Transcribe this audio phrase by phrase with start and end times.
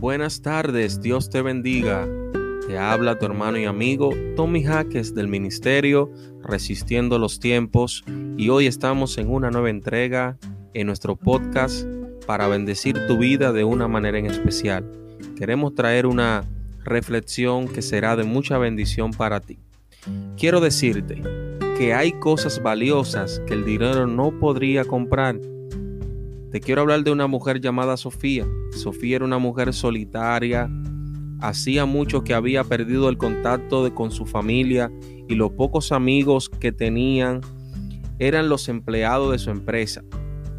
[0.00, 2.08] Buenas tardes, Dios te bendiga.
[2.66, 6.10] Te habla tu hermano y amigo Tommy Jaques del Ministerio
[6.42, 8.02] Resistiendo los Tiempos
[8.38, 10.38] y hoy estamos en una nueva entrega
[10.72, 11.86] en nuestro podcast
[12.26, 14.90] para bendecir tu vida de una manera en especial.
[15.36, 16.44] Queremos traer una
[16.82, 19.58] reflexión que será de mucha bendición para ti.
[20.38, 21.22] Quiero decirte
[21.76, 25.38] que hay cosas valiosas que el dinero no podría comprar
[26.50, 28.46] te quiero hablar de una mujer llamada Sofía.
[28.72, 30.68] Sofía era una mujer solitaria.
[31.40, 34.90] Hacía mucho que había perdido el contacto con su familia
[35.28, 37.40] y los pocos amigos que tenían
[38.18, 40.02] eran los empleados de su empresa.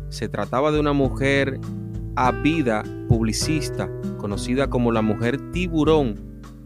[0.09, 1.59] Se trataba de una mujer
[2.43, 6.15] vida publicista, conocida como la mujer tiburón,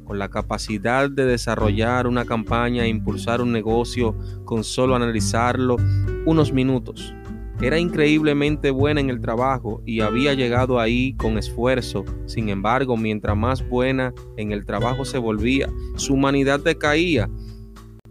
[0.04, 5.78] con la capacidad de desarrollar una campaña e impulsar un negocio con solo analizarlo
[6.26, 7.16] unos minutos.
[7.62, 12.04] Era increíblemente buena en el trabajo y había llegado ahí con esfuerzo.
[12.26, 17.30] Sin embargo, mientras más buena en el trabajo se volvía, su humanidad decaía.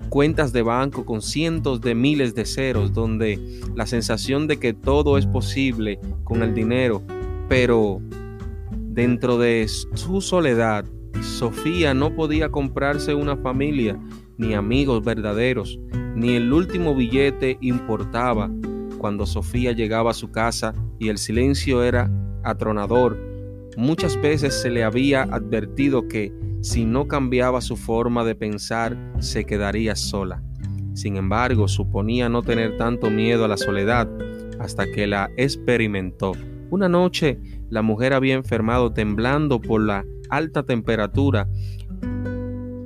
[0.09, 3.39] Cuentas de banco con cientos de miles de ceros, donde
[3.75, 7.03] la sensación de que todo es posible con el dinero,
[7.48, 8.01] pero
[8.73, 10.86] dentro de su soledad,
[11.20, 13.98] Sofía no podía comprarse una familia,
[14.36, 15.79] ni amigos verdaderos,
[16.14, 18.51] ni el último billete importaba
[19.05, 22.10] cuando Sofía llegaba a su casa y el silencio era
[22.42, 23.20] atronador.
[23.77, 29.44] Muchas veces se le había advertido que si no cambiaba su forma de pensar se
[29.44, 30.42] quedaría sola.
[30.94, 34.08] Sin embargo, suponía no tener tanto miedo a la soledad
[34.58, 36.33] hasta que la experimentó.
[36.70, 41.46] Una noche la mujer había enfermado temblando por la alta temperatura.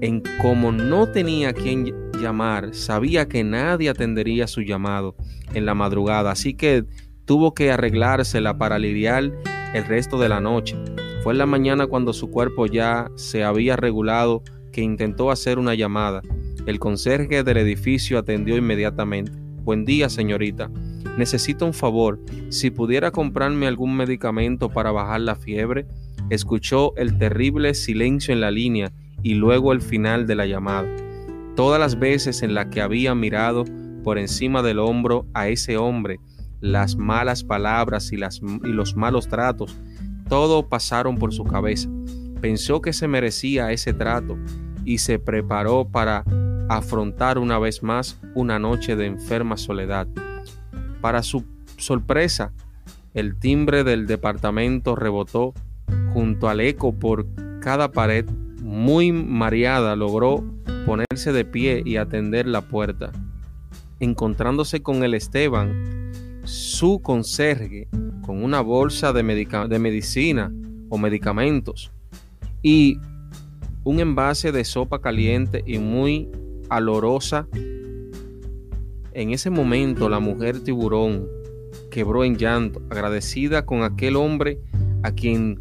[0.00, 5.16] En como no tenía quien llamar, sabía que nadie atendería su llamado
[5.54, 6.84] en la madrugada, así que
[7.24, 9.32] tuvo que arreglársela para lidiar
[9.74, 10.76] el resto de la noche.
[11.22, 15.74] Fue en la mañana cuando su cuerpo ya se había regulado que intentó hacer una
[15.74, 16.22] llamada.
[16.66, 19.32] El conserje del edificio atendió inmediatamente.
[19.64, 20.70] Buen día, señorita.
[21.16, 22.20] Necesito un favor.
[22.50, 25.86] Si pudiera comprarme algún medicamento para bajar la fiebre.
[26.30, 30.88] Escuchó el terrible silencio en la línea y luego el final de la llamada.
[31.58, 33.64] Todas las veces en las que había mirado
[34.04, 36.20] por encima del hombro a ese hombre,
[36.60, 39.76] las malas palabras y, y los malos tratos,
[40.28, 41.90] todo pasaron por su cabeza.
[42.40, 44.38] Pensó que se merecía ese trato
[44.84, 46.22] y se preparó para
[46.68, 50.06] afrontar una vez más una noche de enferma soledad.
[51.00, 51.44] Para su
[51.76, 52.52] sorpresa,
[53.14, 55.54] el timbre del departamento rebotó
[56.12, 57.26] junto al eco por
[57.60, 58.26] cada pared.
[58.62, 60.44] Muy mareada logró
[60.88, 63.12] ponerse de pie y atender la puerta
[64.00, 66.10] encontrándose con el Esteban,
[66.44, 67.88] su conserje,
[68.22, 70.50] con una bolsa de, de medicina
[70.88, 71.92] o medicamentos
[72.62, 72.98] y
[73.84, 76.30] un envase de sopa caliente y muy
[76.70, 77.46] alorosa.
[79.12, 81.28] En ese momento la mujer tiburón
[81.90, 84.58] quebró en llanto, agradecida con aquel hombre
[85.02, 85.60] a quien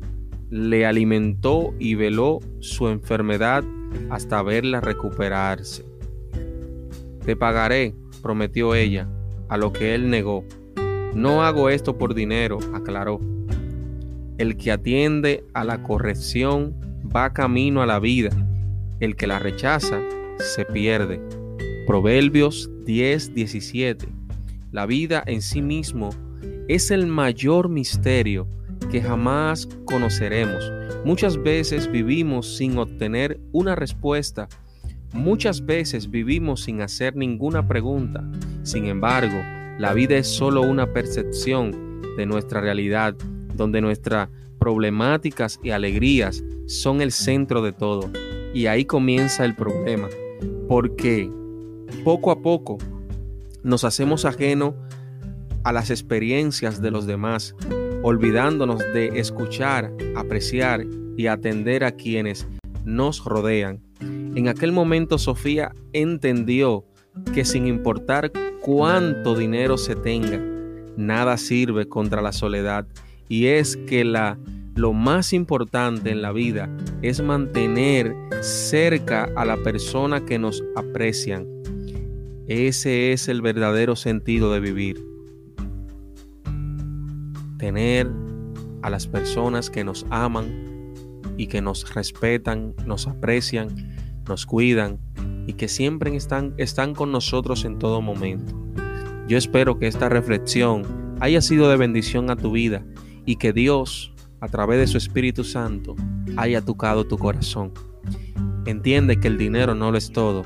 [0.50, 3.66] le alimentó y veló su enfermedad
[4.10, 5.86] hasta verla recuperarse.
[7.26, 9.08] Te pagaré, prometió ella,
[9.50, 10.44] a lo que él negó.
[11.14, 13.20] No hago esto por dinero, aclaró.
[14.38, 16.76] El que atiende a la corrección
[17.16, 18.30] va camino a la vida.
[19.00, 20.00] El que la rechaza
[20.38, 21.20] se pierde.
[21.88, 24.08] Proverbios 10:17.
[24.72, 26.10] La vida en sí mismo
[26.68, 28.48] es el mayor misterio
[28.90, 30.72] que jamás conoceremos.
[31.06, 34.48] Muchas veces vivimos sin obtener una respuesta
[35.14, 38.24] Muchas veces vivimos sin hacer ninguna pregunta.
[38.64, 39.38] Sin embargo,
[39.80, 43.16] la vida es solo una percepción de nuestra realidad,
[43.56, 48.12] donde nuestras problemáticas y alegrías son el centro de todo.
[48.54, 50.10] Y ahí comienza el problema,
[50.68, 51.32] porque
[52.04, 52.78] poco a poco
[53.64, 54.76] nos hacemos ajeno
[55.64, 57.56] a las experiencias de los demás,
[58.04, 60.86] olvidándonos de escuchar, apreciar
[61.18, 62.48] y atender a quienes
[62.86, 63.82] nos rodean.
[64.00, 66.86] En aquel momento Sofía entendió
[67.34, 70.40] que sin importar cuánto dinero se tenga,
[70.96, 72.88] nada sirve contra la soledad
[73.28, 74.38] y es que la
[74.76, 76.70] lo más importante en la vida
[77.02, 81.48] es mantener cerca a la persona que nos aprecian.
[82.48, 85.17] Ese es el verdadero sentido de vivir.
[88.82, 90.94] A las personas que nos aman
[91.38, 93.70] y que nos respetan, nos aprecian
[94.28, 95.00] nos cuidan
[95.48, 98.54] y que siempre están, están con nosotros en todo momento.
[99.28, 100.84] Yo espero que esta reflexión
[101.20, 102.86] haya sido de bendición a tu vida
[103.26, 105.96] y que Dios a través de su Espíritu Santo,
[106.36, 107.72] haya tocado tu corazón.
[108.66, 110.44] Entiende que el dinero no lo es todo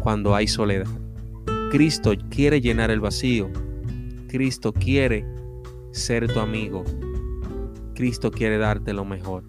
[0.00, 0.88] cuando hay soledad.
[1.70, 3.50] Cristo quiere llenar el vacío.
[4.28, 5.24] Cristo quiere
[5.96, 6.84] ser tu amigo.
[7.94, 9.44] Cristo quiere darte lo mejor.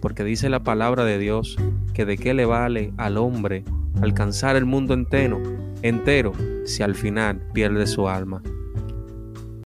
[0.00, 1.56] Porque dice la palabra de Dios
[1.94, 3.64] que de qué le vale al hombre
[4.00, 5.42] alcanzar el mundo entero,
[5.82, 6.32] entero
[6.64, 8.42] si al final pierde su alma.